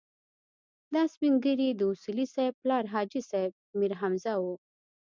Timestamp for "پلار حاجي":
2.61-3.21